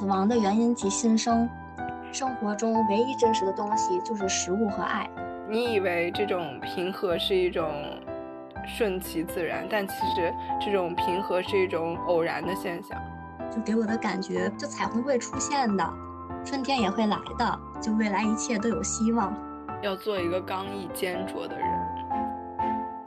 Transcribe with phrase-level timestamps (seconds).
[0.00, 1.46] 死亡的原因及新生。
[2.10, 5.06] 生活中唯一真实的东西就是食物和爱。
[5.46, 7.70] 你以为这种平和是一种
[8.66, 12.98] 顺其自然，但其实这种平和是一种偶然的现象。
[13.50, 15.86] 就给我的感觉，就彩虹会出现的，
[16.46, 19.36] 春天也会来的，就未来一切都有希望。
[19.82, 21.68] 要做一个刚毅坚卓的人。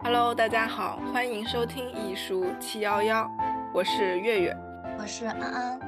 [0.03, 3.27] Hello，大家好，欢迎收听艺术七幺幺，
[3.73, 4.55] 我是月月，
[4.99, 5.82] 我是安安。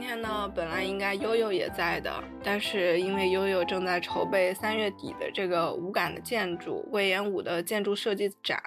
[0.00, 8.58] 今天呢，本来应该悠悠也在的，但是因为悠悠正在筹备三月底的这个无感的建筑魏延武的建筑设计展，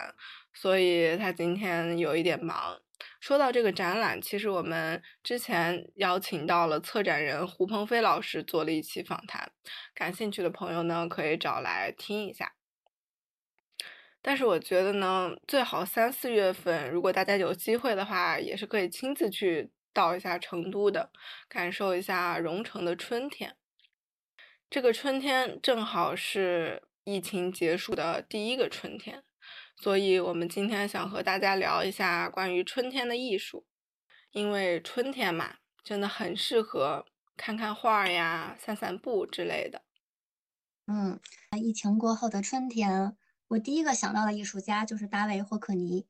[0.53, 2.79] 所以他今天有一点忙。
[3.19, 9.51] 说到这个展览，其实我们之前邀请到了策展人胡鹏飞老师做了一期访谈，
[9.95, 12.53] 感兴趣的朋友呢可以找来听一下。
[14.21, 21.11] 但是我觉得呢，最好三四月份，如果大家有机会的话，也是可以亲自去到一下成都的，
[21.47, 23.55] 感受一下蓉城的春天。
[24.69, 29.23] 这个春天正好是疫情结束的第一个春天，
[29.77, 33.67] 所以我们今天想和大家聊一下关于春天的艺术，
[34.31, 37.05] 因为春天嘛，真的很适合
[37.37, 39.83] 看看画呀、散散步之类的。
[40.87, 41.19] 嗯，
[41.61, 43.15] 疫情过后的春天。
[43.49, 46.07] 我第一个想到的艺术家就是大卫霍克尼，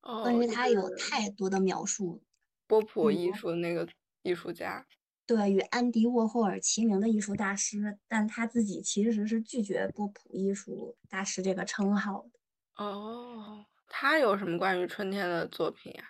[0.00, 2.22] 关于他有太多的描述。
[2.66, 3.88] 波普艺术那个
[4.22, 4.86] 艺术家，
[5.26, 12.84] 对，与安迪沃霍尔齐名的艺术大师，但他自己其实是拒绝波普艺术大师这个称号的。
[12.84, 16.04] 哦，他有什么关于春天的作品呀？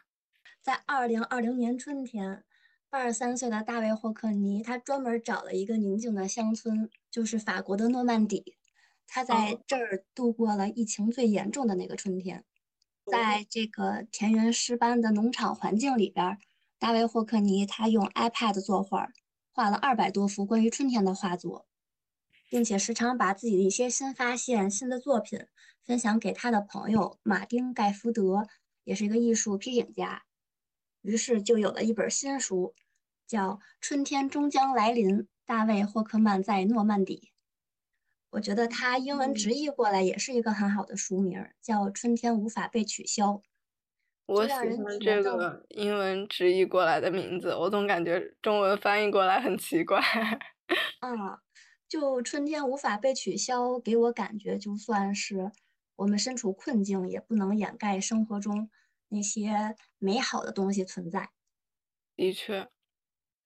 [0.62, 2.44] 在二零二零年春天，
[2.90, 8.56] 八十三岁的大卫霍克尼，他专门找了一个宁静的乡村，就是法国的诺曼底。
[9.06, 12.44] 他在这儿度过了疫情最严重的那个春天，
[13.10, 16.38] 在这个田园诗般的农场环境里边，
[16.78, 19.08] 大卫霍克尼他用 iPad 作画，
[19.52, 21.66] 画了二百多幅关于春天的画作，
[22.50, 25.46] 并且时常把自己的一些新发现、新的作品
[25.84, 28.48] 分享给他的朋友马丁盖福德，
[28.82, 30.24] 也是一个艺术批评家。
[31.02, 32.74] 于是就有了一本新书，
[33.24, 37.30] 叫《春天终将来临》，大卫霍克曼在诺曼底。
[38.36, 43.30] 我觉得它英文直译过来也是一个很好的书名，叫《春天无法被取消》。
[44.26, 49.98] 我喜欢这个英文直译过来的名字，我总感觉中文翻译过来很奇怪。
[51.00, 51.38] 嗯，
[51.88, 55.50] 就春天无法被取消，给我感觉就算是
[55.94, 58.68] 我们身处困境，也不能掩盖生活中
[59.08, 61.30] 那些美好的东西存在。
[62.14, 62.68] 的确。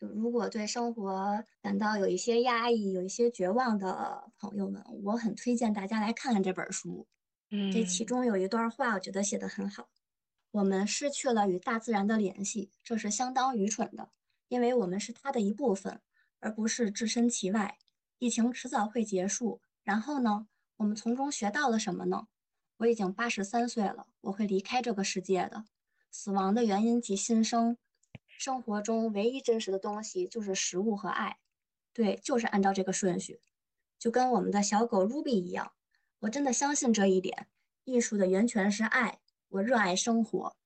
[0.00, 7.06] 就如果对生活感到有一些压抑、有一些绝望的朋友们，我很推荐大家来看看这本书。
[7.50, 9.90] 嗯，这其中有一段话，我觉得写得很好。
[10.52, 14.10] 我们失去了与大自然的联系，这是相当愚蠢的，
[14.48, 16.00] 因为我们是它的一部分，
[16.38, 17.76] 而不是置身其外。
[18.18, 20.46] 疫情迟早会结束，然后呢？
[20.76, 22.26] 我们从中学到了什么呢？
[22.78, 25.66] 我已经八十三岁了，我会离开这个世界的。
[26.10, 27.76] 死亡的原因及新生。
[28.40, 31.36] 生活中唯一真实的东西就是食物和爱，
[31.92, 33.38] 对，就是按照这个顺序，
[33.98, 35.74] 就跟我们的小狗 Ruby 一样。
[36.20, 37.48] 我真的相信这一点。
[37.84, 40.56] 艺术的源泉是爱，我热爱生活。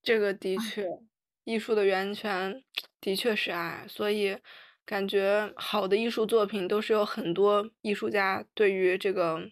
[0.00, 1.00] 这个的确，
[1.42, 2.62] 艺术的源泉
[3.00, 4.38] 的确是爱，所以
[4.84, 9.50] 感觉好的艺术作品都是有很多艺术家对于这个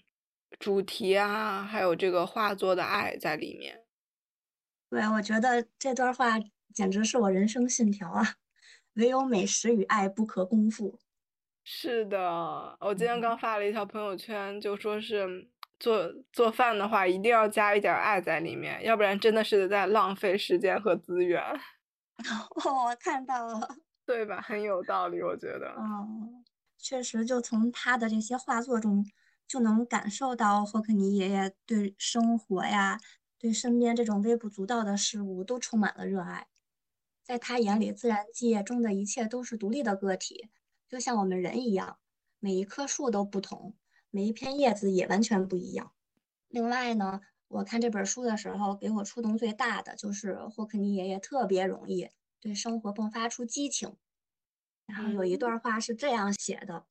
[0.61, 3.85] 主题啊，还有这个画作的爱在里面。
[4.89, 6.39] 对，我觉得这段话。
[6.77, 8.35] 简直是我人生信条啊！
[8.97, 10.99] 唯有美食与爱不可辜负。
[11.65, 15.49] 是的，我今天刚发了一条朋友圈，就说是
[15.81, 21.43] 做做饭的话，一定要加一点爱在里面，要不然真的是在浪费时间和资源。
[21.43, 21.59] 哦
[22.87, 23.67] 我看到了，
[24.05, 24.43] 对吧？
[24.43, 25.75] 很有道理，我觉得。
[25.79, 26.45] 嗯，
[26.77, 29.03] 确实，就从他的这些画作中，
[29.49, 33.01] 就能感受到霍克尼爷爷对生活呀，
[33.39, 36.47] 对身边这种微不足道的事物都充满了热爱。
[37.27, 40.49] 在他眼里，自然界中的一切都是独立的个体，
[40.87, 41.99] 就像我们人一样，
[42.39, 43.75] 每一棵树都不同，
[44.11, 45.93] 每一片叶子也完全不一样。
[46.47, 53.97] 另外呢，我看这本书的时候，给我触动最大的就是霍克尼爷爷特别容易对生活迸发出激情。
[54.87, 56.87] 然后有一段话是这样写的：“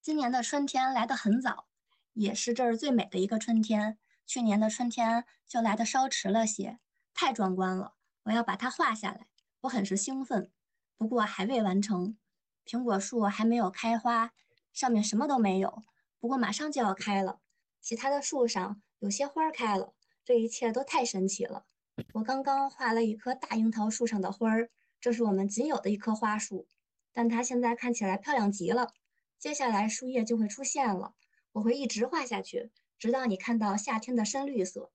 [0.00, 1.66] 今年的春天来得很早，
[2.14, 3.98] 也是这儿最美的一个春天。
[4.24, 6.78] 去年的春天就来得稍迟了些，
[7.12, 7.92] 太壮观了，
[8.22, 9.26] 我要把它画下来。”
[9.62, 10.50] 我很是兴奋，
[10.96, 12.16] 不过还未完成。
[12.64, 14.32] 苹果树还没有开花，
[14.72, 15.82] 上面什么都没有。
[16.18, 17.40] 不过马上就要开了。
[17.80, 21.66] 其他的树上有些花开了，这一切都太神奇了。
[22.14, 24.70] 我刚刚画了一棵大樱桃树上的花儿，
[25.00, 26.68] 这是我们仅有的一棵花树，
[27.12, 28.92] 但它现在看起来漂亮极了。
[29.38, 31.14] 接下来树叶就会出现了，
[31.52, 34.90] 我会一直画下去，直到你看到夏天的深绿色，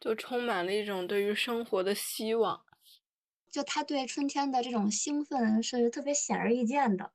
[0.00, 2.64] 就充满了一种对于生活的希望。
[3.54, 7.12] 就他对春天的这种兴奋是特别显而易见的，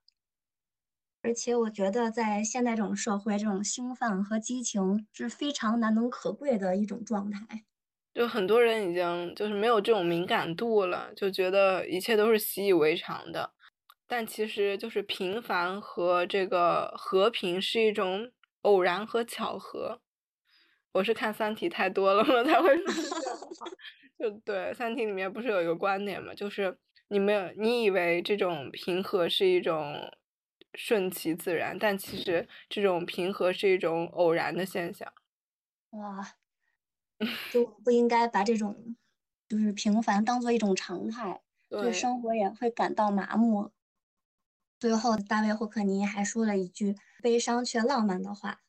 [1.21, 7.65] 而且我觉得在现代这种社会，这种兴奋和激情是非常难能可贵的一种状态。
[8.13, 13.51] 就很多人已经就是没有这种敏感度了，就觉得一切都是习以为常的。
[14.07, 18.31] 但其实就是平凡和这个和平是一种
[18.61, 19.99] 偶然和巧合。
[20.93, 22.43] 我是看《三体》太多了我？
[22.45, 22.93] 才会说。
[24.19, 26.77] 就对，《三体》里面不是有一个观点嘛，就是
[27.07, 30.11] 你没有，你以为这种平和是一种
[30.73, 35.11] 顺其自然，但其实这种平和是一种偶然的现象。
[35.91, 36.35] 哇，
[37.53, 38.97] 就不应该把这种
[39.47, 43.71] 就是平凡当做一种常态，对生活也会感到麻木。
[44.81, 48.59] 最后，大卫霍克尼还说了一句悲伤却浪漫的话：“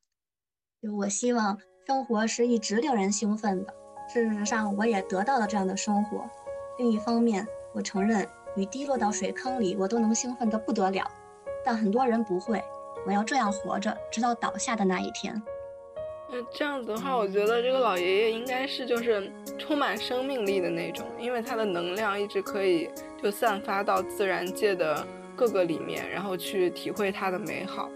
[0.81, 3.75] 就我希望生活是一直令人兴奋的。”
[4.13, 6.29] 事实上，我也得到了这样的生活。
[6.79, 8.27] 另一方面，我承认
[8.57, 11.09] 雨滴落到水坑里，我都能兴奋得不得了。
[11.65, 12.61] 但很多人不会。
[13.07, 15.41] 我要这样活着，直到倒下的那一天。
[16.29, 22.91] 那这样子的话，我觉得这个老爷爷应该是就是充满生命力的那种，因为他的能量一直可以
[23.23, 25.07] 就散发到自然界的
[25.37, 27.89] 各个里面，然后去体会它的美好。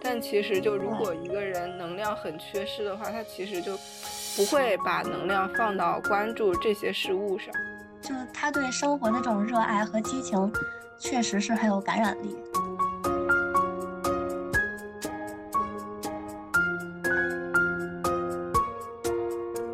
[0.00, 3.78] 但其实，就如果一个人能量很缺失的话，他其实就。
[4.36, 7.52] 不会把能量放到关注这些事物上，
[8.00, 10.52] 就他对生活的这种热爱和激情，
[10.96, 12.36] 确实是很有感染力。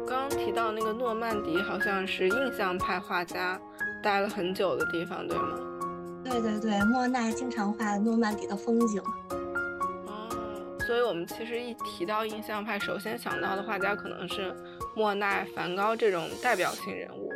[0.09, 3.61] 刚刚提到那个诺曼底，好像是印象派画家
[4.03, 5.59] 待了很久的地方，对吗？
[6.25, 9.03] 对对对，莫奈经常画诺曼底的风景。
[10.87, 14.55] 所以，我们其实一提到印象派，首先想到的画家可能是
[14.95, 17.31] 莫奈、梵高这种代表性人物。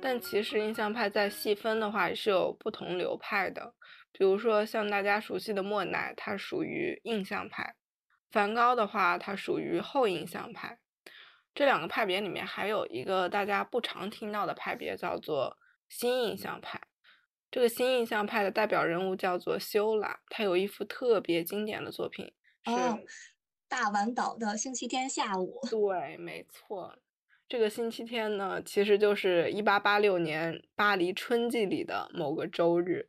[0.00, 3.74] 但其实印象派在细分的话，是有不同流派的。
[4.12, 7.74] 比如说，像大家熟悉的莫奈，他属于印象派；
[8.30, 10.78] 梵高的话，他属于后印象派。
[11.54, 15.58] 这两个派别里面，还有一个大家不常听到的派别，叫做
[15.88, 16.80] 新印象派。
[17.50, 22.32] 这个新印象派的代表人物叫做修拉，他有一幅特别经典的作品。
[22.74, 23.00] 哦，
[23.68, 25.60] 大丸岛的星期天下午。
[25.70, 26.98] 对，没错，
[27.48, 33.08] 这个星期天呢，其实就是一八八六年巴黎春季里的某个周日。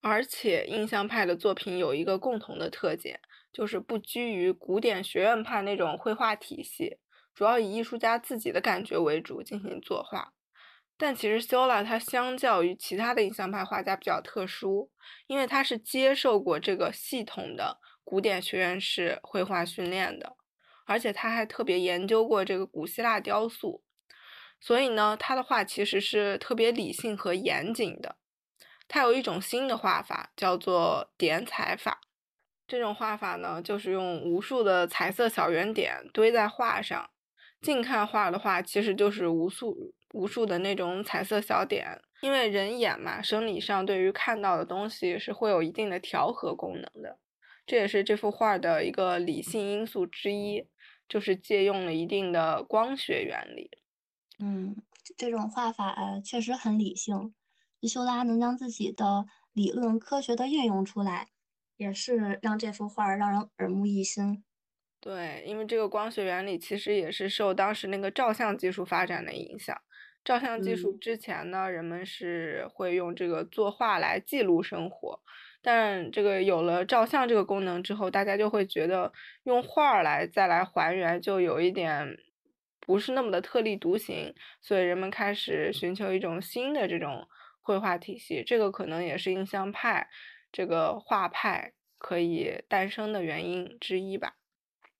[0.00, 3.20] 而且，印象派的作品有一个共同的特点，
[3.52, 6.98] 就是不拘于古典学院派那种绘画体系，
[7.34, 10.32] 主要以艺术家自己的感觉为主进行作画。
[10.96, 14.90] 但其实，修拉他相较于其他的印象派画家比较特殊，
[15.26, 17.78] 因为他是接受过这个系统的。
[18.08, 20.34] 古典学院式绘画训练的，
[20.86, 23.82] 而且他还特别研究过这个古希腊雕塑，
[24.58, 28.16] 所以呢，他的画其实是特别理性和严谨的。
[28.88, 32.00] 他有一种新的画法，叫做点彩法。
[32.66, 37.10] 这种画法呢，就是用无数的彩色小圆点堆在画上。
[37.60, 42.00] 近看画的话，其实就是无数无数的那种彩色小点。
[42.22, 47.18] 因为人眼嘛，生理上对于看到的东西是会有一定的调和功能的。
[47.68, 50.64] 这也是这幅画的一个理性因素之一，
[51.06, 53.70] 就是借用了一定的光学原理。
[54.38, 54.74] 嗯，
[55.18, 55.94] 这种画法
[56.24, 57.34] 确实很理性。
[57.82, 61.28] 修拉能将自己的理论科学的运用出来，
[61.76, 64.42] 也是让这幅画让人耳目一新。
[64.98, 69.78] 对，因为这个光学原理其实也是受当时那个照相技术发展的影响。
[70.24, 75.20] 照相技术之前呢，人们是会用这个作画来记录生活。
[75.60, 79.12] 但这个有了照相这个功能之后，大家就会觉得
[79.44, 82.16] 用画儿来再来还原，就有一点
[82.80, 87.26] 不是那么的特立独行，所以人们开始寻求一种新的这种
[87.60, 88.42] 绘画体系。
[88.46, 90.08] 这个可能也是印象派
[90.52, 94.34] 这个画派可以诞生的原因之一吧。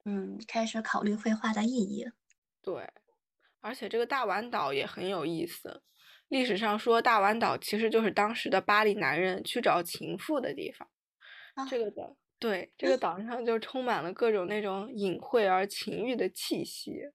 [0.04, 2.06] 嗯，开始考虑绘画的意义。
[2.62, 2.88] 对，
[3.60, 5.82] 而且这个大丸岛也很有意思。
[6.28, 10.88] 历史上说，大丸岛其实就是当时的巴黎男人去找情妇的地方。
[11.68, 17.10] 这个岛，对，这个岛上就充满了各种那种隐晦而情欲的气息。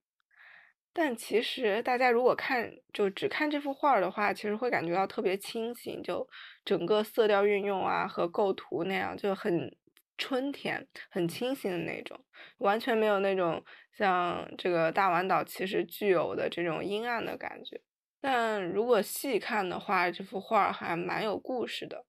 [0.96, 6.28] 但其实大家如果看，就只看这幅画的话，其实会感觉到特别清新，就
[6.66, 9.76] 整个色调运用啊和构图那样就很
[10.18, 12.20] 春天、很清新的那种，
[12.58, 13.64] 完全没有那种
[13.98, 17.82] 像这个大丸岛其实具有的这种阴暗的感觉。
[18.26, 22.06] 但如果细看的话，这幅画还蛮有故事的。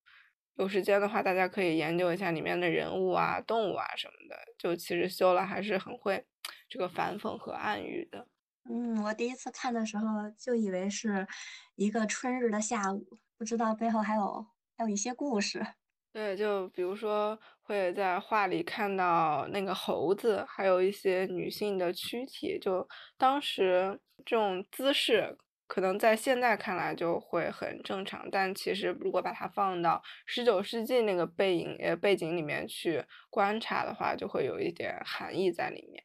[0.55, 4.37] 有时间的话，大家可以研究一下里面的人物啊、动物啊什么的。
[4.57, 6.25] 就其实修了还是很会
[6.69, 8.29] 这个反讽和暗喻的。
[8.71, 10.07] 嗯，我第一次看的时候
[10.39, 11.27] 就以为是
[11.75, 15.67] 一个春日的下午，不知道背后还有还有一些故事。
[16.13, 25.37] 对，就比如说会在画里看到那个猴子，还有一些女性的躯体，就当时这种姿势。
[25.67, 36.05] 可能在现在看来就会很正常，但其实如果把它放到十九世纪那个背影呃背景里面去观察的话，就会有一点含义在里面。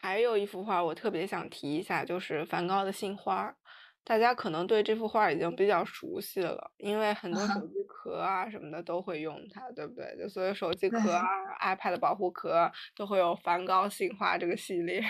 [0.00, 3.54] 还有一幅画我特别想提一下，就是梵高的杏花。
[4.04, 10.16] 大家可能对这幅画已经比较熟悉了，因为很多手机壳啊什么的都会用它，对不对？
[10.16, 11.22] 就所有手机壳啊、
[11.60, 15.04] iPad 保护壳都会有梵高杏花这个系列。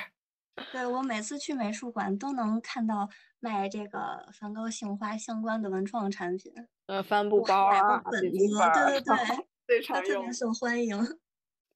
[0.72, 3.08] 对我每次去美术馆都能看到
[3.40, 6.52] 卖这个梵高杏花相关的文创产品，
[6.86, 10.98] 呃，帆布包啊，本子，对对对， 非常特别受欢迎。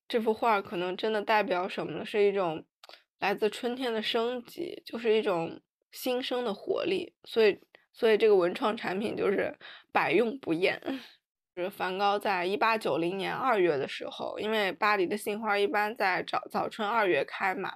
[0.09, 2.05] 这幅画可能真的代表什么呢？
[2.05, 2.65] 是一种
[3.19, 7.15] 来自春天的生机，就是一种新生的活力。
[7.25, 7.61] 所以，
[7.93, 9.57] 所以这个文创产品就是
[9.93, 10.81] 百用不厌。
[11.55, 17.75] 就是梵高在一八九零年二月的时候，因为巴黎的杏花一般在早早春二月开嘛。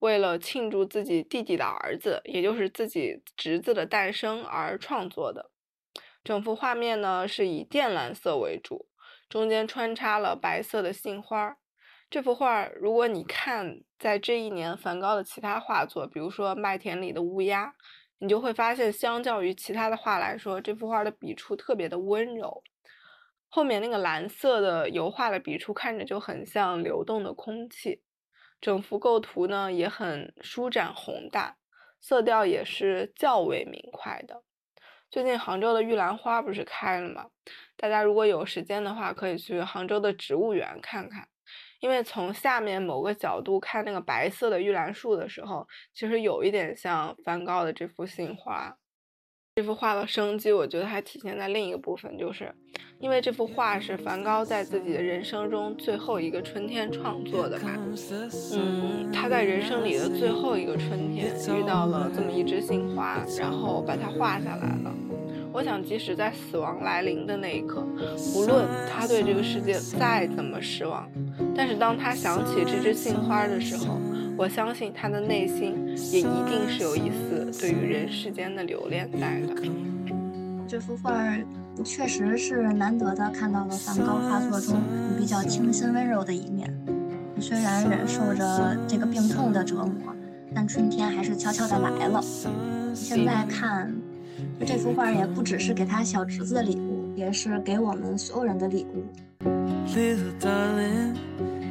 [0.00, 5.50] 为了庆祝自己弟弟的儿子，也就是自己侄子的诞生而创作的。
[6.22, 8.88] 整幅画面呢是以靛蓝色为主，
[9.28, 11.56] 中间穿插了白色的杏花。
[12.10, 17.66] 这幅画，如果你看在这一年梵高的其他画作，比如说《麦田里的乌鸦》，
[18.18, 22.62] 你就会发现，相较于其他的画来说，这幅画的笔触特别的温柔。
[23.48, 28.02] 后面那个蓝色的油画的笔触看着就很像流动的空气。
[28.60, 31.56] 整幅构图呢也很舒展宏大，
[32.00, 34.42] 色调也是较为明快的。
[35.10, 37.26] 最近杭州的玉兰花不是开了吗？
[37.76, 41.28] 大家如果有时间的话，可以去杭州的植物园看看。
[41.80, 48.76] 因为从下面某个角度看那个白色的玉兰树的时候，其实有一点像梵高的这幅杏花。
[49.56, 52.54] 这幅画的生机，我觉得还体现在另一个部分，就是
[53.00, 57.70] 因为这幅画是梵高在自己的人生中最后一个春天创作的嘛。
[58.54, 64.94] 嗯，他在人生里的最后一个春天遇到了这么一枝杏花，然后把它画下来了。
[65.52, 67.84] 我想，即使在死亡来临的那一刻，
[68.36, 71.10] 无论他对这个世界再怎么失望，
[71.56, 74.00] 但是当他想起这枝杏花的时候，
[74.40, 75.74] 我相信他的内心
[76.14, 79.54] 也一定是有一丝对于人世间的留恋在的。
[80.66, 81.12] 这幅画
[81.84, 84.80] 确实是难得的看到了梵高画作中
[85.18, 86.74] 比较清新温柔的一面。
[87.38, 90.16] 虽然忍受着这个病痛的折磨，
[90.54, 92.24] 但春天还是悄悄的来了。
[92.94, 93.94] 现在看。
[94.64, 99.04] 这幅画也不只是给他小侄子的礼物，也是给我们所有人的礼物。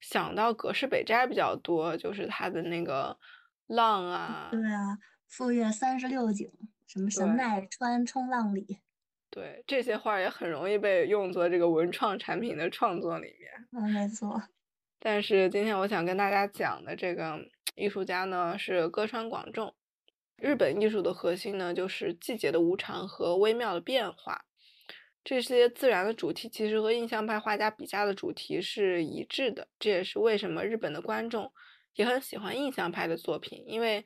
[0.00, 3.16] 想到葛饰北斋比较多，就是他的那个
[3.66, 6.50] 浪啊，对啊，富岳三十六景，
[6.86, 8.80] 什么神奈川冲浪里，
[9.30, 13.68] 对这些画也很容易被用作这个文创产品的创作里面。
[13.72, 14.42] 嗯，没错。
[14.98, 17.38] 但是今天我想跟大家讲的这个
[17.74, 19.74] 艺术家呢，是歌川广重。
[20.36, 24.44] 日本艺术的核心呢，就是季节的无常和微妙的变化。
[25.22, 29.68] 这些自然的主题其实和印象派画家笔下的主题是一致的。
[29.78, 31.52] 这也是为什么日本的观众
[31.94, 34.04] 也很喜欢印象派的作品，因为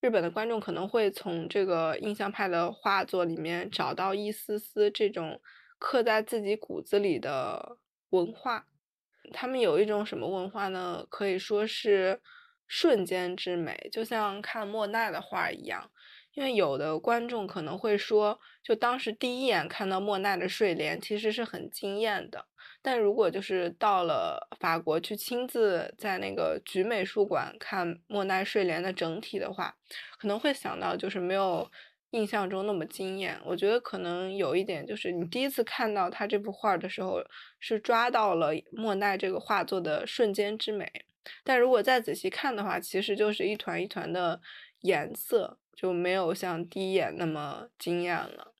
[0.00, 5.40] 日本的观众可能会从这个印象派的画作里面找到一丝丝这种
[5.78, 7.78] 刻在自己骨子里的
[8.10, 8.66] 文化。
[9.32, 11.06] 他们有一种什么文化呢？
[11.08, 12.20] 可以说是。
[12.66, 15.90] 瞬间之美，就像看莫奈的画一样。
[16.34, 22.46] 因为有的观众可能会说，就当时第一眼看到莫奈的睡莲，其实是很惊艳的。
[22.82, 29.74] 但如果就是到了法国去亲自在那个菊美术馆看莫奈睡莲的整体的话，
[30.18, 31.70] 可能会想到就是没有
[32.10, 33.40] 印象中那么惊艳。
[33.44, 37.22] 我觉得可能有一点就是你第一次看到他这幅画的时候，
[37.58, 40.90] 是抓到了莫奈这个画作的瞬间之美。
[41.42, 44.42] 但如果再仔细看的话，其实就是一团一团的
[44.80, 48.54] 颜色，就没有像第一眼那么惊艳了。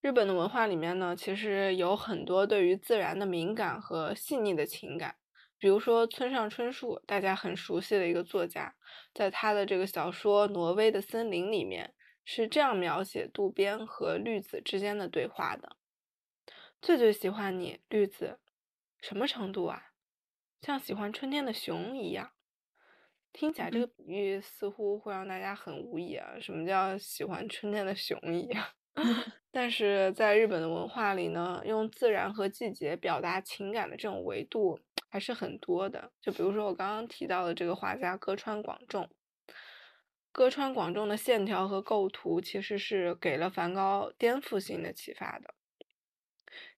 [0.00, 5.16] 日本的文化里面呢，其实有很多对于自然的敏感和细腻的情感。
[5.56, 8.74] 比如说村上春树，大家很熟悉的一个作家，
[9.14, 15.76] 在他的这个小说《挪威的森林》里面，是这样描写渡边和绿子之间的对话的
[16.82, 18.38] ：“最最喜欢你，绿子，
[19.00, 19.92] 什么程度啊？
[20.60, 22.32] 像喜欢春天的熊一样。”
[23.34, 26.38] 听起来这个比喻似乎会让大家很无语啊！
[26.40, 28.64] 什么叫喜欢春天的熊一样？
[29.50, 34.78] 但是在日本的文化里呢，用自然和季节表达情感的这种维度
[35.10, 36.12] 还是很多的。
[36.20, 39.10] 就比如说我刚刚提到的这个画家歌川广重，
[40.30, 45.54] 歌川广重的线条和构图其实是给了梵高颠覆性的启发的。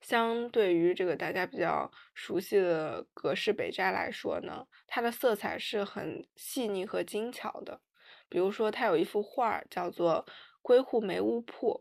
[0.01, 7.81] 相对于这个大家比较熟悉的葛饰北斋来说呢，它的色彩是很细腻和精巧的。
[8.29, 10.25] 比如说，他有一幅画叫做
[10.61, 11.81] 《归户梅屋铺》。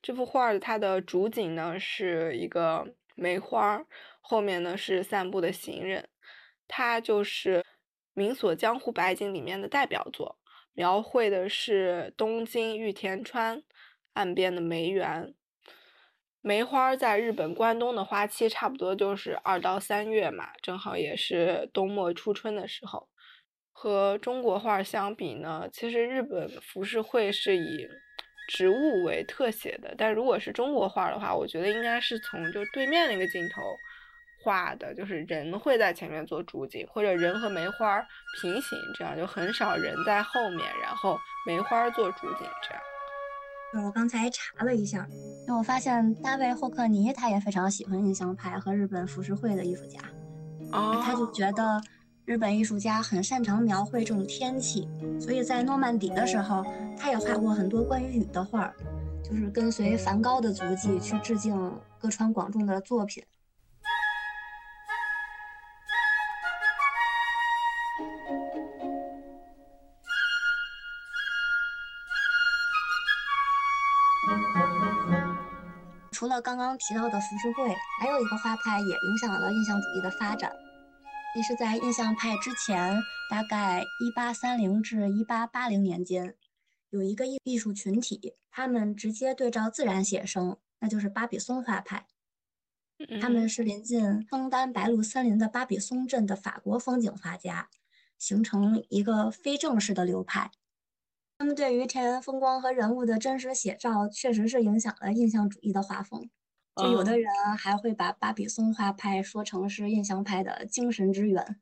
[0.00, 3.84] 这幅画的它的主景呢是一个梅花，
[4.20, 6.08] 后面呢是散步的行人，
[6.66, 7.64] 它就是
[8.14, 10.38] 名所江户百景里面的代表作，
[10.72, 13.62] 描绘的是东京玉田川
[14.14, 15.34] 岸边的梅园。
[16.46, 23.08] 梅花在日本关东的花期差不多就是二到三月嘛，正好也是冬末初春的时候。
[23.72, 27.88] 和中国画相比呢，其实日本浮世绘是以。
[28.46, 33.62] 植物为特写的，但如果是中国画的话，我觉得应该是从就对面那个镜头
[34.42, 38.06] 画的，就是人会在前面做主景，或者人和梅花
[38.38, 42.82] 平行，这样就很少人在后面，然后梅花做主景这样。
[43.82, 45.06] 我刚才查了一下，
[45.46, 49.98] 因为我发现大卫霍克尼他也非常喜欢印象派和日本浮世绘的艺术家，
[50.72, 51.80] 哦，他就觉得。
[52.26, 54.88] 日本艺术家很擅长描绘这种天气，
[55.20, 56.64] 所以在诺曼底的时候，
[56.96, 58.72] 他也画过很多关于雨的画，
[59.22, 61.54] 就是跟随梵高的足迹去致敬
[61.98, 63.22] 歌川广重的作品。
[76.34, 80.52] 了刚刚提到的浮世绘，还有一个画派也影响了印象主义的发展。
[81.32, 82.92] 其实，在印象派之前，
[83.30, 86.34] 大概一八三零至一八八零年间，
[86.90, 92.06] 有一个艺艺术群体，他们直接对照自然写生，那就是巴比松画派。
[93.20, 97.68] 他们是临近枫丹白露森林的巴比松镇的法国风景画家，
[98.18, 100.50] 形成一个非正式的流派。
[101.36, 106.30] 他们对于田园风光和人物的真实写照，确实是影响了印象主义的画风。
[106.76, 111.60] 就有的人还会把巴比松画派说成是印象派的精神之源。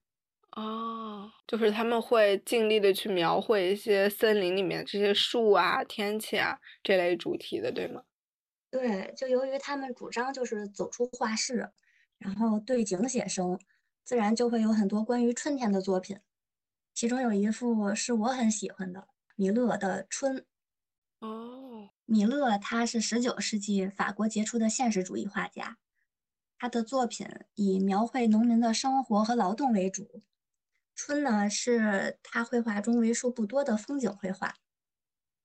[0.56, 8.02] 哦，就是他们会尽力的去描绘一些森林里面这些树啊、天气啊这类主题的，对吗？
[8.70, 11.70] 对，就由于他们主张就是走出画室，
[12.18, 13.58] 然后对景写生，
[14.04, 16.18] 自然就会有很多关于春天的作品。
[16.94, 20.36] 其中有一幅是我很喜欢的米勒的《春》。
[21.20, 21.90] 哦。
[22.04, 25.78] 米勒他是十九世纪法国杰出的现实主义画家，
[26.58, 30.22] 他的作品以描绘农民的生活和劳动为主。
[30.94, 34.56] 春呢是他绘画中为数不多的风景绘画。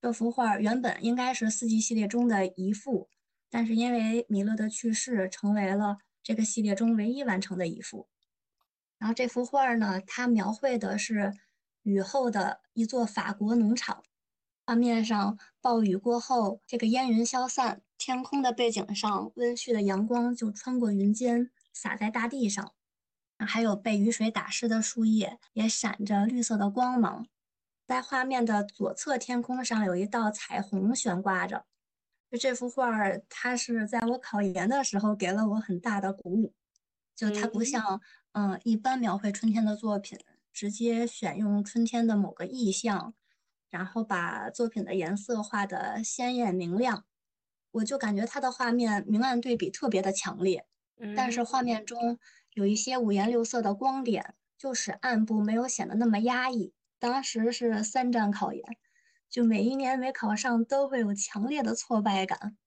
[0.01, 3.09] 这幅画原本应该是四季系列中的一幅，
[3.49, 8.09] 但是因为米勒的去世，成为了这个系列中唯一完成的一幅。
[8.97, 11.33] 然后这幅画呢，它描绘的是
[11.87, 14.03] 雨后的一座法国农场。
[14.65, 22.73] 画面上，暴雨过后，这个烟云消散，天空的背景上，温煦的阳光就穿过云间，洒在大地上。
[23.39, 27.25] 还有被雨水打湿的树叶，也闪着绿色的光芒。
[27.87, 31.63] 在画面的左侧天空上，有一道彩虹悬挂着。
[32.29, 36.53] 就这幅画儿，它是在我考研的时候给了我很大的鼓舞。
[37.15, 38.01] 就它不像，
[38.33, 40.19] 嗯，一般描绘春天的作品，
[40.57, 43.13] 直接选用春天的某个意象。
[43.69, 47.05] 然后把作品的颜色画得鲜艳明亮，
[47.69, 50.65] 我就感觉它的画面明暗对比特别的强烈。
[51.15, 52.17] 但是画面中
[52.55, 56.73] 有一些五颜六色的光点，就使暗部没有显得那么压抑。
[56.97, 58.63] 当时是三战考研，
[59.29, 62.57] 就每一年没考上都会有强烈的挫败感。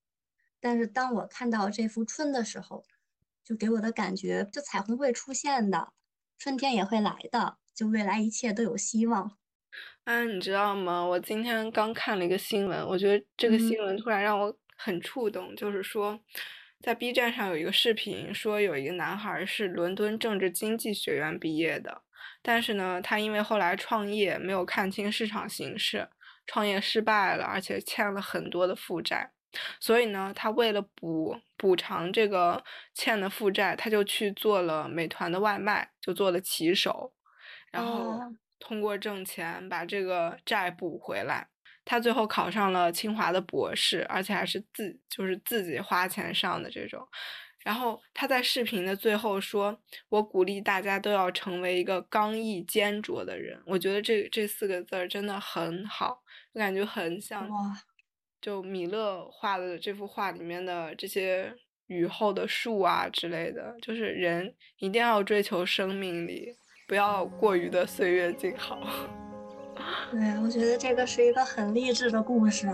[0.61, 2.85] 但是当我看到这幅春的时候，
[3.42, 5.92] 就给我的感觉，就彩虹会出现的，
[6.38, 9.38] 春天也会来的，就未来一切都有希望。
[10.05, 11.03] 啊，你知道吗？
[11.03, 15.57] 我今天刚看了一个新闻，我觉得这个新闻突然让我很触动。
[15.57, 16.21] 就是说，
[16.83, 22.03] 在 B 站上有一个视频，说有一个男孩是伦敦政治经济学院毕业的，
[22.43, 26.07] 但是呢，他因为后来创业没有看清市场形势，
[26.47, 29.33] 创业失败了，而且欠了很多的负债。
[29.81, 32.62] 所以呢，他为了补补偿这个
[32.93, 37.12] 欠的负债，他就去做了美团的外卖，就做了骑手，
[37.71, 38.19] 然后
[38.59, 41.49] 通过挣钱把这个债补回来。
[41.85, 47.07] 他最后考上了清华的博士，而且还是自就是自己花钱上的这种。
[47.59, 49.79] 然后他在视频的最后说
[50.09, 57.49] ：“我鼓励大家都要成为一个刚毅坚卓的人。”我觉得这这四个字儿真的很好，我感觉很像。
[58.41, 61.55] 就米勒画的这幅画里面的这些
[61.89, 66.57] 雨后的树啊之类的，就是人一定要追求生命力，
[66.90, 68.81] 不要过于的岁月静好。
[70.11, 72.68] 对，我觉得这个是一个很励志的故事，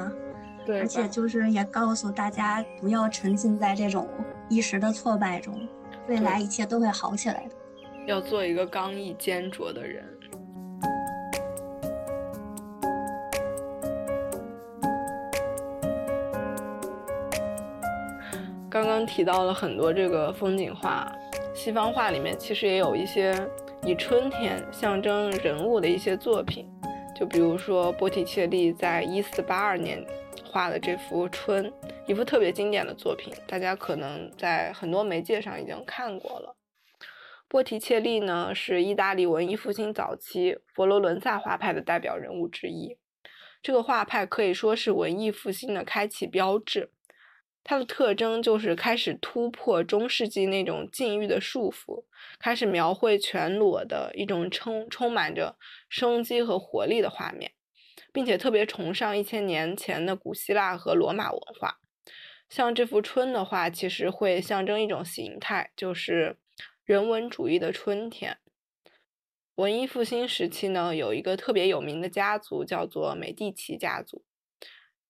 [0.64, 4.08] 对，而且就是也告诉大家不要沉浸在这种
[4.48, 5.68] 一时的挫败中，
[6.08, 7.50] 未来一切都会好起来的。
[8.06, 10.02] 要做一个刚毅坚卓的人。
[18.70, 21.06] 刚刚提到了很多这个风景画，
[21.54, 23.34] 西方画里面其实也有一些
[23.86, 26.68] 以春天象征人物的一些作品，
[27.14, 30.04] 就比如说波提切利在一四八二年
[30.44, 31.70] 画的这幅《春》，
[32.04, 36.56] 一幅特别经典的作品，大家可能在很多媒介上已经看过了。
[37.46, 42.98] 波提切利呢是意大利文艺复兴早期佛罗伦萨画派的代表人物之一，
[43.62, 46.90] 这个画派可以说是文艺复兴的开启标志。
[47.68, 52.04] 它的特征就是开始突破中世纪那种禁欲的束缚，
[52.38, 55.56] 开始描绘全裸的一种充充满着
[55.88, 57.50] 生机和活力的画面，
[58.12, 61.80] 并且特别崇尚一千年前的古希腊和罗马文化。
[62.48, 66.36] 像这幅春的话，其实会象征一种形态，就是
[66.84, 68.38] 人文主义的春天。
[69.56, 74.22] 文艺复兴时期呢，有一个特别有名的家族，叫做美第奇家族。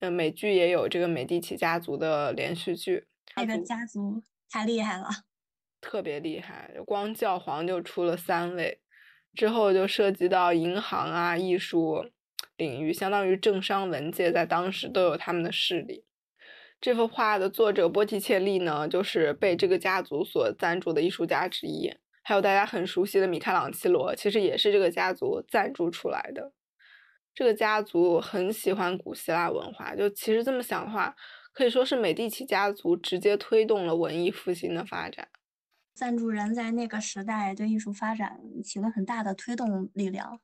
[0.00, 3.06] 呃，美剧也有这个美第奇家族的连续剧，
[3.37, 5.09] 那个家族太厉害了，
[5.80, 8.80] 特别厉害，光教皇就出了三位，
[9.35, 12.11] 之后就涉及到银行啊、艺术
[12.56, 16.04] 领域，相当于政商文界在当时都有他们的势力。
[16.78, 21.90] 这幅画的作者波提切利呢，就是被这个家族所赞助的艺术家之一，
[22.22, 26.52] 还有大家很熟悉的米开朗基罗，其实也是这个家族赞助出来的。
[27.37, 31.14] 这个家族很喜欢古希腊文化，就其实这么想的话，
[31.53, 35.29] 可以说是美第奇家族直接推动了文艺复兴的发展。
[35.94, 40.40] 赞助人在那个时代对艺术发展起了很大的推动力量。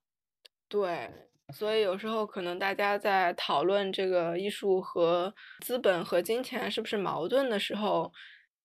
[0.69, 1.11] 对，
[1.55, 8.13] 所以有时候可能大家在讨论这个艺术和资本和金钱是不是矛盾的时候，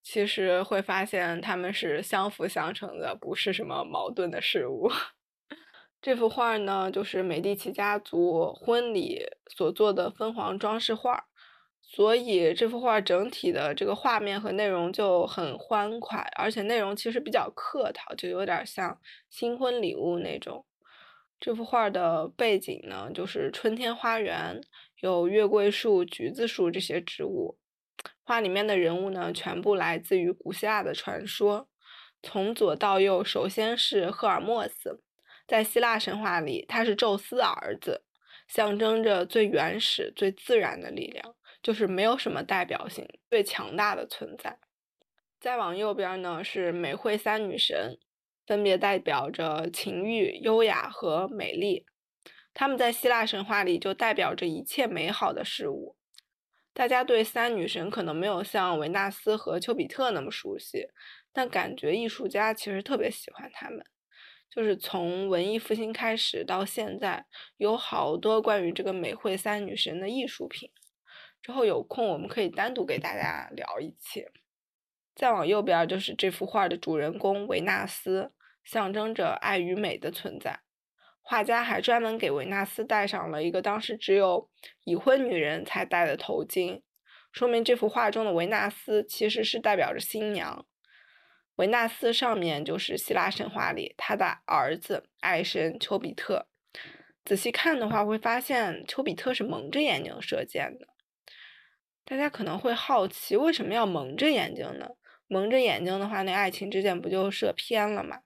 [0.04, 4.90] 其实会发现他们是相辅相成的，不是什么矛盾的事物。
[6.02, 11.26] 这幅画呢，就是美第奇家族婚礼所做的分黄装饰画，
[11.82, 20.66] 所以这幅画整体的这个画面和内容就很欢快，而且内容其实比较客套，就有点像新婚礼物那种。
[21.40, 24.62] 这幅画的背景呢，就是春天花园，
[25.02, 27.58] 有月桂树、橘子树这些植物。
[28.24, 31.68] 画里面的人物呢，全部来自于古希腊的传说，
[32.22, 35.02] 从左到右，首先是赫尔墨斯。
[35.48, 38.04] 在希腊神话里，他是宙斯的儿子，
[38.48, 44.60] 象征着最原始、最自然的力量，就是没有什么代表性、最强大的存在。
[45.40, 47.98] 再往右边呢，是美惠三女神，
[48.46, 51.86] 分别代表着情欲、优雅和美丽。
[52.54, 55.96] 她们在希腊神话里就代表着一切美好的事物。
[56.74, 60.88] 大家对三女神可能没有像维纳斯和丘比特那么熟悉，
[61.32, 63.86] 但感觉艺术家其实特别喜欢她们。
[64.50, 67.26] 就是从文艺复兴开始到现在，
[67.58, 70.72] 有好多关于这个美惠三女神的艺术品。
[71.42, 74.26] 之后有空我们可以单独给大家聊一期。
[75.16, 78.32] 再往右边就是这幅画的主人公维纳斯，
[78.64, 80.60] 象征着爱与美的存在。
[81.22, 84.50] 画家还专门给维纳斯戴上了一个当时只有
[84.86, 86.82] 已婚女人才戴的头巾，
[87.32, 90.66] 说明这幅画中的维纳斯其实是代表着新娘。
[91.58, 96.48] 维纳斯上面就是希腊神话里他的儿子爱神丘比特。
[97.26, 100.88] 仔细看的话，会发现丘比特是蒙着眼睛射箭的。
[102.06, 104.92] 大家可能会好奇，为什么要蒙着眼睛呢？
[105.28, 108.22] 蒙着眼睛的话，那爱情之箭不就射偏了吗？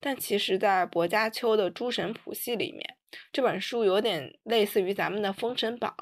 [0.00, 2.96] 但其实，在薄伽丘的《诸神谱系》里面，
[3.32, 5.94] 这本书有点类似于咱们的《封神榜》。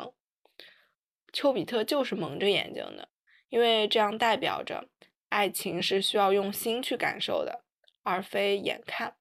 [1.33, 3.09] 丘比特就是蒙着眼睛的，
[3.51, 4.89] 因为这样代表着。
[5.29, 7.65] 爱情是需要用心去感受的，
[8.03, 9.17] 而非眼看。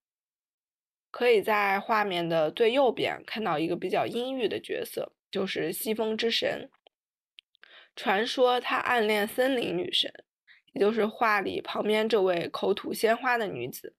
[1.11, 6.69] 可以在画面的最右边看到一个比较阴郁的角色，就是西风之神。
[7.95, 10.11] 传说他暗恋森林女神，
[10.73, 13.95] 也就是画里旁边这位口吐鲜花的女子。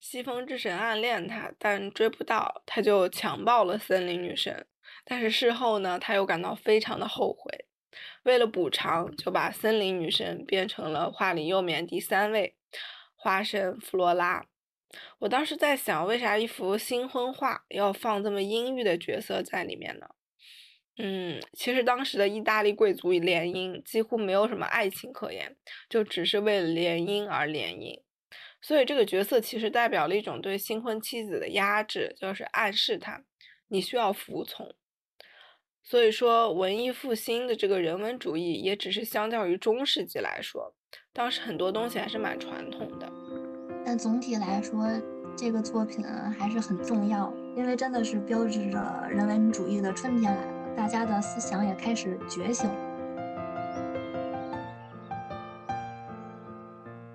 [0.00, 4.66] 西风之神暗恋他，但追不到，他就强暴了森林女神。
[5.04, 7.57] 但是事后呢，他又感到非常的后悔。
[8.22, 12.56] 为了补偿，就把森林女神变成了画里右面第三位
[13.14, 14.46] 花神弗罗拉。
[15.18, 20.06] 我当时在想，为啥一幅新婚画要放这么阴郁的角色在里面呢？
[20.96, 25.56] 嗯，其实当时的意大利贵族联姻几乎没有什么爱情可言，
[25.88, 28.02] 就只是为了联姻而联姻。
[28.60, 33.22] 所以这个角色其实代表了一种对新婚妻子的压制，就是暗示他
[33.68, 34.74] 你需要服从。
[35.90, 40.74] 所以说，文艺复兴的这个人文主义也只是相较于中世纪来说，
[41.14, 43.10] 当时很多东西还是蛮传统的。
[43.86, 44.86] 但总体来说，
[45.34, 46.04] 这个作品
[46.38, 50.76] 还是很重要，因为真的是标志着人文主义的春天来了。
[50.76, 52.68] 大家的思想也开始觉醒，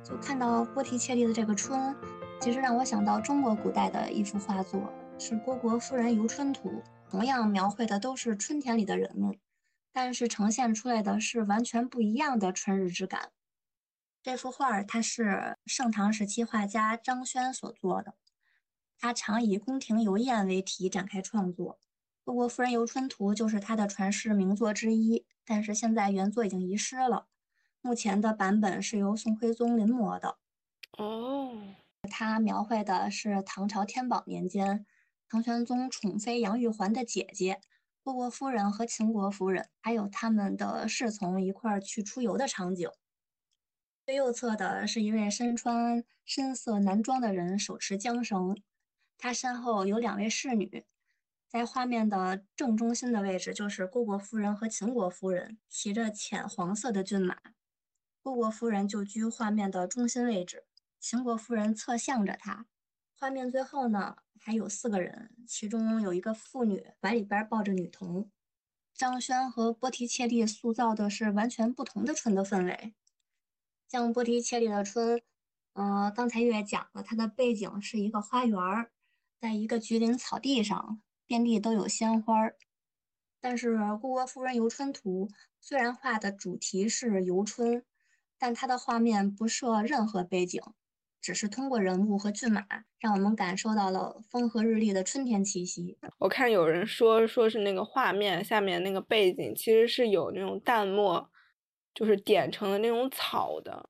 [0.03, 1.95] 就看到波提切利的这个春，
[2.39, 4.81] 其实让我想到中国古代的一幅画作，
[5.19, 6.69] 是《虢国夫人游春图》，
[7.13, 9.37] 同样描绘的都是春天里的人们，
[9.91, 13.29] 但是呈现出来的是完全不一样的春日之感。
[14.23, 18.15] 这幅画它是盛唐时期画家张轩所做的，
[18.97, 21.77] 他常以宫廷游宴为题展开创作。
[22.31, 27.27] 《虢国夫人游春图》就是他的传世名作之一，但是现在原作已经遗失了。
[27.81, 30.39] 目前的版本是由宋徽宗临摹的。
[30.97, 31.75] 哦，
[32.09, 34.87] 他描绘的是唐朝天宝年间，
[35.27, 37.59] 唐玄宗宠妃杨玉环的姐姐
[38.03, 42.89] 虢国夫人和秦国夫人，还有他们的侍从一块儿去出游的场景。
[44.05, 48.61] 最右侧的是一位身穿深色男装的人，手持缰绳，
[49.17, 50.85] 他身后有两位侍女。
[51.47, 57.37] 在画面的正中心的位置，就是虢国夫人和秦国夫人骑着浅黄色的骏马，
[58.23, 60.65] 虢国夫人就居画面的中心位置，
[60.99, 62.65] 秦国夫人侧向着她。
[63.23, 68.29] 画面最后呢，还有四个人，其中有一个妇女怀里边抱着女童。
[68.93, 72.93] 张轩和波提切利塑造的是完全不同的春的氛围。
[73.87, 75.21] 像波提切利的春，
[75.71, 78.59] 呃，刚才月讲了，它的背景是一个花园，
[79.39, 81.01] 在一个菊林草地上。
[81.25, 82.57] 遍地都有鲜花儿，
[83.39, 85.27] 但是《虢国夫人游春图》
[85.61, 87.85] 虽然画的主题是游春，
[88.37, 90.61] 但它的画面不设任何背景，
[91.23, 92.61] 只是通过人物和骏马，
[92.99, 95.97] 让我们感受到了风和日丽的春天气息。
[96.19, 101.29] 我看有人说，说是那个画面下面那个背景其实是有那种淡墨，
[101.95, 103.89] 就是点成的那种草的，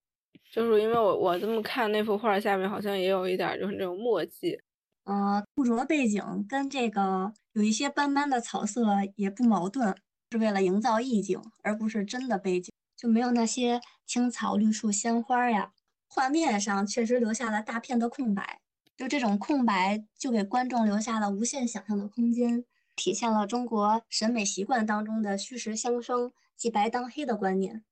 [0.51, 4.61] 就是因为我我这么看那幅画下面好像也有一点就是那种墨迹。
[5.05, 9.95] 呃，不着背景跟这个有一些斑斑的草色也不矛盾，
[10.29, 15.71] 是为了营造意境，而不是真的背景，就没有那些青草绿树鲜花呀。
[16.15, 18.61] 画面上确实留下了大片的空白，
[18.95, 22.63] 就这种空白就给观众留下了无限想象的空间，
[22.95, 27.83] 体现了中国审美习惯当中的虚实相生、即白当黑的观念，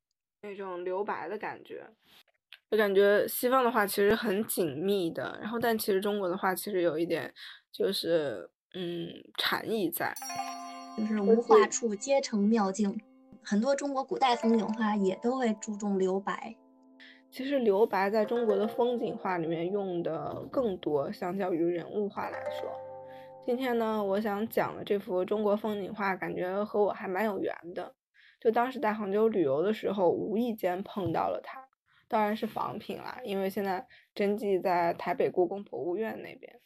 [0.44, 1.90] 那种留白的感觉。
[2.70, 7.34] 我感觉西方的话其实很紧密的，然后但其实中国的话其实有一点
[7.72, 10.14] 就是嗯禅意在，
[10.96, 13.02] 就是无画处皆成妙境。
[13.42, 16.56] 很多中国古代风景画也都会注重留白。
[17.32, 22.70] 其实留白在中国的风景画里面用的更多，相较于人物画来说。
[23.42, 27.96] 今天呢，我想讲的这幅中国风景画，感觉和我还蛮有缘的。
[28.42, 31.70] 就当时在杭州旅游的时候，无意间碰到了它。
[32.10, 36.60] 当然是仿品啦，因为现在真迹在台北故宫博物院那边。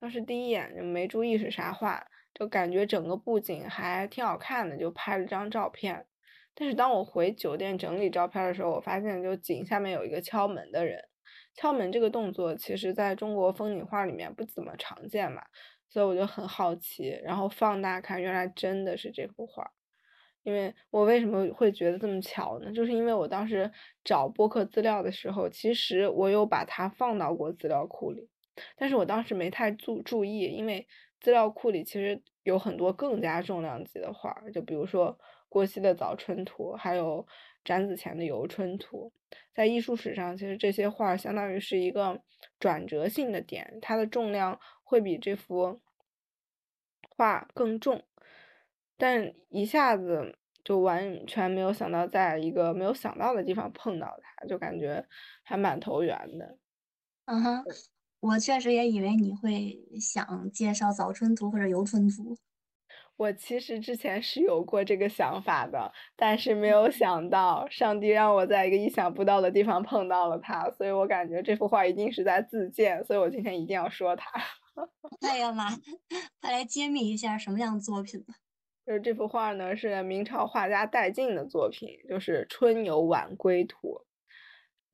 [0.00, 6.06] 当时第一眼就没注意是啥画，就感觉整个布景还挺好看的，就拍了张照片。
[6.54, 11.00] 但是当我回酒店整理照片的时候，我发现就井下面有一个敲门的人。
[11.54, 15.42] 敲门这个动作，其实在中国风景画里面不怎么常见嘛，
[15.88, 19.70] 所以我就很好奇，然后放大看，原来真的是这幅画。
[20.42, 22.72] 因为我为什么会觉得这么巧呢？
[22.72, 23.70] 就是因为我当时
[24.02, 28.28] 找播客资料的时候，其实我有把它放到过资料库里，
[28.76, 30.86] 但是我当时没太注注意，因为
[31.20, 35.16] 资料库里其实有很多更加重量级的画，就比如说
[35.54, 37.24] 郭熙的《早春图》，还有
[37.64, 39.12] 展子虔的《游春图》。
[39.54, 42.20] 在艺术史上，其实这些画相当于是一个
[42.58, 45.80] 转折性的点，它的重量会比这幅
[47.16, 48.02] 画更重。
[48.96, 55.06] 但一下子就完全没有想到，在一个没有想到的地方碰到它，就感觉
[55.44, 56.58] 还蛮投缘的。
[57.26, 57.64] 嗯哼，
[58.18, 62.34] 我确实也以为你会想介绍《早春图》或者《游春图》。
[63.16, 74.30] 我其实之前是有过这个想法的，但是没有想到上帝让我在一个意想不到的地方碰到了他，所以我感觉这幅画一定是在自荐，所以我今天一定要说他。
[75.20, 75.68] 哎呀妈，
[76.40, 78.34] 快来揭秘一下什么样的作品吧。
[78.84, 84.00] 就是这幅画呢，是明朝画家戴进的作品，就是《春游晚归图》。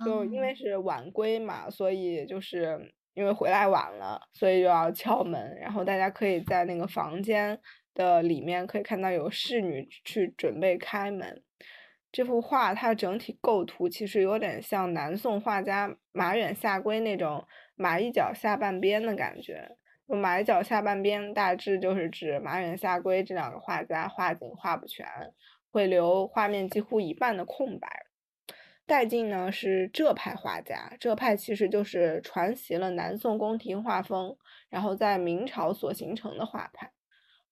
[0.04, 5.58] 就因为是晚归嘛，所以就是因为回来晚了，所以就要敲门。
[5.58, 7.60] 然后大家可以在那个房间
[7.94, 11.42] 的里面可以看到有侍女去准备开门。
[12.12, 19.76] 这幅画它整体构图其实有点像南宋画家马远下归那种马一角下半边的感觉。
[20.06, 25.06] 马一角下半边大致就是指马远下归这两个画家画景画不全，
[25.70, 27.88] 会留画面几乎一半的空白。
[28.86, 34.36] 戴进呢是浙派画家，浙派其实就是传袭了南宋宫廷画风，
[34.68, 36.90] 然后在明朝所形成的画派。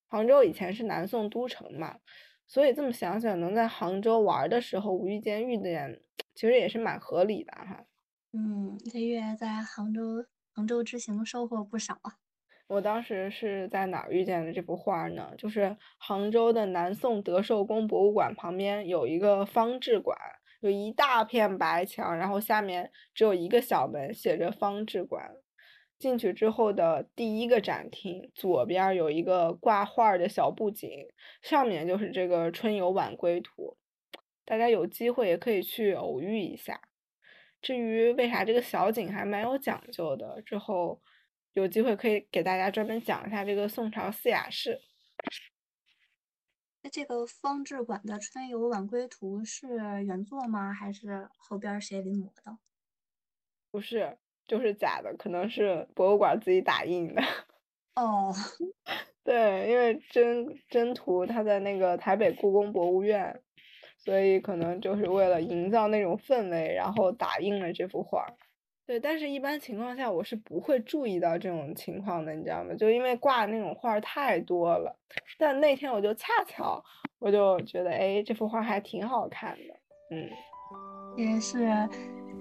[0.08, 1.98] 杭州以前是南宋都城嘛，
[2.46, 6.00] 所以这么想想，能在杭州玩的时候无意间遇见，
[6.34, 7.84] 其实也是蛮合理的哈。
[8.32, 12.16] 嗯，这月在杭州杭州之行收获不少啊。
[12.66, 15.32] 我当时是在哪儿遇见的这幅画呢？
[15.38, 20.18] 就是杭州的南宋德寿宫博物馆旁边有一个方志馆。
[20.60, 25.30] 有一大片白墙，然后下面只有一个小门，写着“方志馆”。
[25.98, 30.88] 进去之后的第一个展厅，左边有一个挂画的小布景，
[31.42, 33.76] 上面就是这个《春游晚归图》。
[34.44, 36.80] 大家有机会也可以去偶遇一下。
[37.60, 41.02] 至于为啥这个小景还蛮有讲究的，之后
[41.52, 44.80] 有机会可以给大家专门讲一下这个宋朝四雅士。
[46.90, 49.66] 这个方志馆的《春游晚归图》是
[50.04, 50.72] 原作吗？
[50.72, 52.56] 还是后边谁临摹的？
[53.70, 54.16] 不是，
[54.48, 57.22] 就是假的，可能是博物馆自己打印的。
[57.94, 58.32] 哦，
[59.22, 63.40] 对，因为真真图它在那个台北故宫博物院，
[63.98, 68.26] 所以可能就是为了营造那种氛围，然后打印了这幅画。
[68.86, 72.74] 对，但是一般情况下我是不会注意到这种情况的，你知道吗？
[72.74, 74.98] 就因为挂的那种画太多了。
[75.36, 76.82] 但那天我就恰巧，
[77.18, 79.74] 我就觉得，哎，这幅画还挺好看的，
[80.10, 80.30] 嗯，
[81.18, 81.68] 也是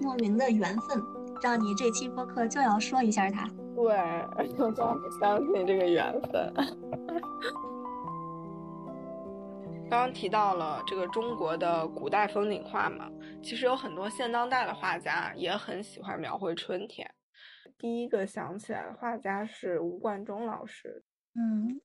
[0.00, 1.02] 莫名的缘分，
[1.42, 3.48] 让你这期播客就要说一下他。
[3.74, 3.84] 对，
[4.58, 6.52] 我相信这个缘分。
[9.90, 13.10] 刚刚提到了这个中国的古代风景画嘛，
[13.42, 17.10] 其实有很多现当代的画家也很喜欢描绘春天。
[17.78, 21.04] 第一个想起来的画家是吴冠中老师。
[21.34, 21.80] 嗯，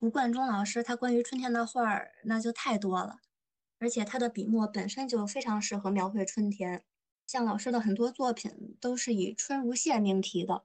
[0.00, 3.18] 吴冠中老师他关于春天的画儿那就太多了，
[3.78, 6.82] 而且他的笔墨本身就非常适合描绘春天。
[7.26, 10.54] 像老师的很多作品都是以“春如线”命题的，《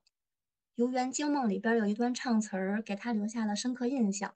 [0.76, 4.36] 游园惊梦》里边有一段唱词儿给他留下了深刻印象。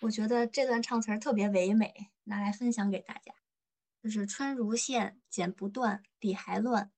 [0.00, 3.34] 我觉得这段唱词儿特别唯美，拿来分享给大家。
[4.02, 6.90] 就是春如线，剪不断，理还乱，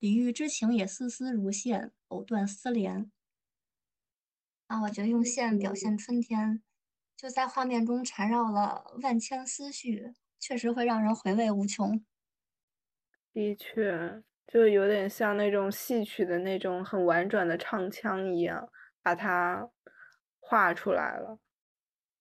[0.00, 3.12] 李煜之情也丝丝如线，藕断丝连。
[4.66, 6.60] 啊，我觉得用线表现春天，
[7.16, 12.04] 就在画面中缠绕了万千思绪，确实会让人回味无穷。
[13.32, 18.68] 的确，就有点像那种戏曲的那种很婉转的唱腔一样，
[19.02, 19.70] 把它
[20.40, 21.38] 画出来了。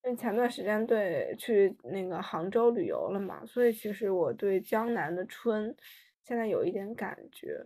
[0.04, 5.76] 因为前段时间对去那个杭州旅游了嘛，所以其实我对江南的春
[6.24, 7.66] 现在有一点感觉，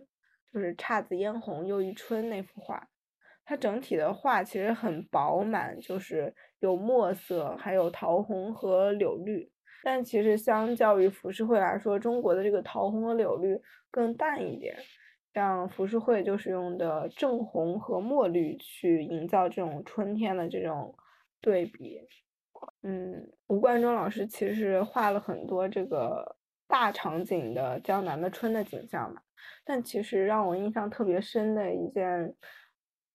[0.52, 2.88] 就是姹紫嫣红又一春那幅画，
[3.44, 9.52] 它整体的画其实很饱满，就是有墨色，还有桃红和柳绿，
[9.82, 14.76] 但其实相较于浮世绘来说，中国的这个桃红和柳绿更淡一点，
[15.34, 20.94] 像浮世绘就是用的正红和墨绿去营造这种春天的这种
[21.40, 22.00] 对比。
[22.82, 26.36] 嗯，吴冠中老师其实画了很多这个
[26.68, 29.20] 大场景的江南的春的景象嘛，
[29.64, 32.36] 但其实让我印象特别深的一件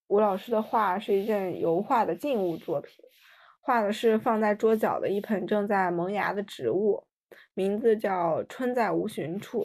[0.08, 3.02] 吴老师的画是一件油画的静物作品，
[3.68, 7.04] 画的是放在桌角的一盆正在萌芽的植物，
[7.52, 9.64] 名字叫《春在无寻处》。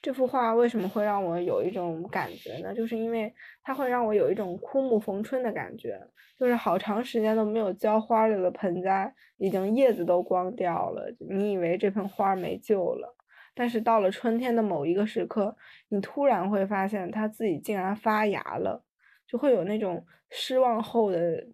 [0.00, 2.74] 这幅画为什么会让我有一种感觉呢？
[2.74, 3.30] 就是因为
[3.62, 6.00] 它会让我有一种枯木逢春的感觉，
[6.38, 13.14] 就是好长时间都没有浇花了的盆栽，已经叶子都光掉了，你以为这盆花没救了，
[13.54, 15.54] 但是到了春天的某一个时刻，
[15.90, 18.82] 你突然会发现它自己竟然发芽了，
[19.28, 21.46] 就会有那种失望后的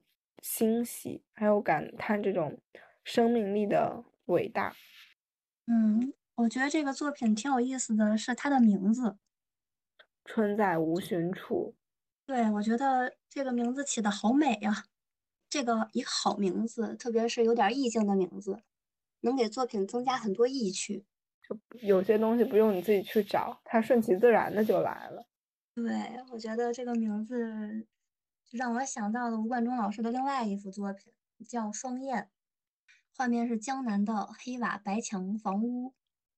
[0.43, 2.61] 欣喜，还有感叹这种
[3.03, 4.76] 生命力的伟大。
[5.66, 6.12] 嗯。
[6.34, 9.18] 我觉得这个作品挺有意思的是它的名字
[10.24, 11.74] “春在无寻处”。
[12.26, 14.86] 对，我觉得这个名字起的好美呀，
[15.51, 18.62] 这个一个好名字，特别是有点意境的名字，
[19.20, 21.05] 能给作品增加很多意趣。
[21.47, 25.22] 就有些东西不用你自己去找，它顺其自然的就来了。
[25.74, 25.93] 对，
[26.32, 27.86] 我觉得这个名字
[28.53, 31.12] 让我想到了吴冠中老师的另外一幅作品，
[31.48, 32.22] 叫《双燕》，
[33.16, 35.94] 画面是江南的黑瓦白墙房屋。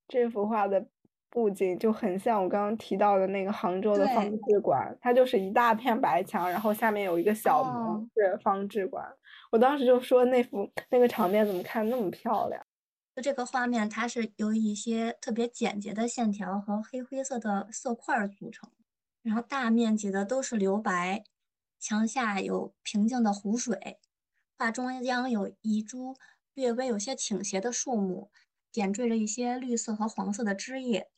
[0.09, 0.87] 这幅画的。
[1.31, 9.05] 布景就很像我刚刚提到的那个杭州的方志馆，它就是一大片白墙，然后下面有一个小门是方志馆。
[9.51, 12.65] 我当时就说那幅那个场面怎么看那么漂亮？
[13.17, 18.71] 就这个画面，它是由一些特别简洁的线条和黑灰色的色块组成，
[19.23, 21.25] 然后大面积的都是留白，
[21.85, 23.99] 墙下有平静的湖水，
[24.57, 26.17] 画中央有一株
[26.55, 28.31] 略微有些倾斜的树木，
[28.73, 31.11] 点缀着一些绿色和黄色的枝叶。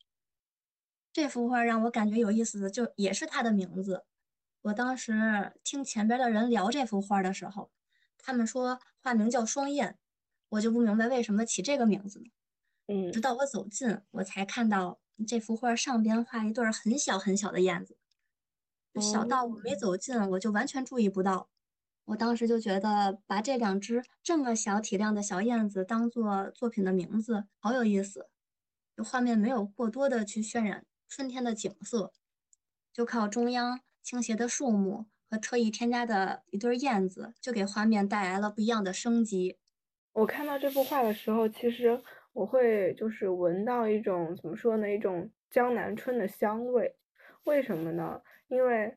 [1.13, 4.07] 这幅画让我感觉有意思的，就也是它的名字。
[4.63, 7.71] 我当时听前边的人聊这幅画的时候，
[8.19, 9.97] 他们说画名叫双燕，
[10.49, 12.33] 我就不明白为什么起这个名字呢？
[12.87, 14.99] 嗯，直到我走近，我才看到
[15.29, 17.97] 这幅画上边画一对很小很小的燕子，
[19.01, 21.49] 小到我没走近，我就完全注意不到。
[22.07, 28.29] 我当时就觉得把这两只这么小体量的小燕子当做作品的名字，好有意思。
[29.05, 30.85] 画面没有过多的去渲染。
[31.09, 32.13] 春天的景色，
[32.93, 39.57] 就靠中央倾斜的树木和特意添加的一对燕子，就给画面带来了不一样的生机。
[40.13, 46.97] 我看到这幅画的时候，其实我会就是闻到一种怎么说呢，一种江南春的香味。
[47.45, 48.21] 为什么呢？
[48.49, 48.95] 因为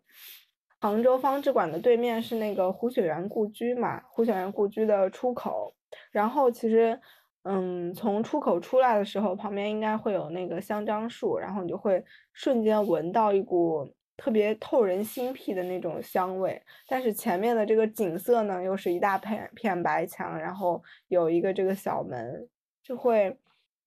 [0.80, 5.74] 杭州方志馆的对面是那个胡雪岩故居嘛，胡雪岩故居的出口。
[6.12, 7.00] 然后其实。
[7.44, 16.62] 嗯，从出口出来的时候，旁边应该会有那个香樟树，然后你就会瞬间闻到一股特别透人心脾的那种香味。
[16.90, 22.48] 但是前面的这个景色呢，又是一大片片白墙，然后有一个这个小门，
[22.84, 23.36] 就会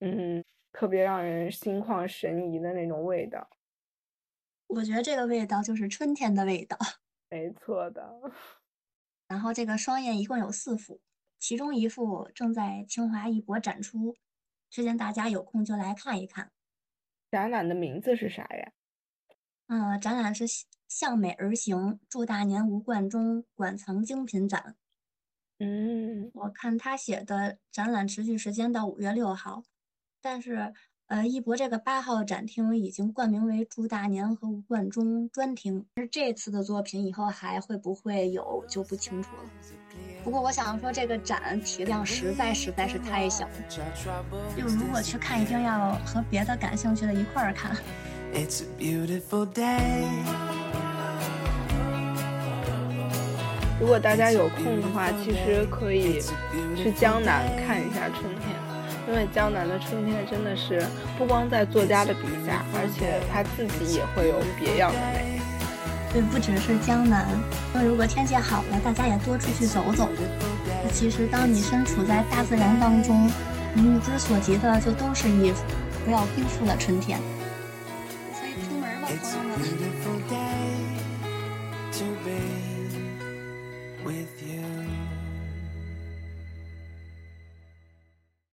[0.00, 0.42] 嗯，
[0.72, 3.46] 特别让人心旷神怡的那种味道。
[4.76, 6.76] 我觉得这个味道就是春天的味道。
[7.30, 8.20] 没错的。
[9.28, 11.00] 然后这个双燕一共有四幅。
[11.38, 14.14] 其中一幅正在清华艺博展出，
[14.70, 16.52] 推荐大家有空就来看一看。
[17.32, 18.72] 展览的名字是啥呀？
[19.66, 20.44] 嗯，展览是
[20.86, 24.76] “向美而行”，祝大年吴冠中馆藏精品展。
[25.58, 29.64] 嗯，我看他写的展览持续时间到五月六号，
[30.20, 30.72] 但是
[31.12, 39.42] 呃，艺博这个八号展厅已经冠名为“祝大年和吴冠中专厅”，而这次的作品以后还会不会有就不清楚了。
[40.24, 43.46] 不过我想说，这个展体量实在实在是太小，
[44.56, 47.76] 就如果去看，一定要和别的感兴趣的一块儿看。
[53.78, 56.22] 如果大家有空的话，其实可以
[56.74, 58.56] 去江南看一下春天，
[59.08, 60.86] 因为江南的春天真的是
[61.18, 65.40] 不光在作家的笔下，而且他自己也会有别样的美。
[66.12, 67.26] 对，不只是江南。
[67.74, 70.08] 那如果天气好了，大家也多出去走走。
[70.92, 73.30] 其实，当你身处在大自然当中，
[73.74, 75.64] 你目之所及的就都是衣服，
[76.04, 77.18] 不要辜负了春天。
[78.32, 79.62] 所以出门吧，朋友们。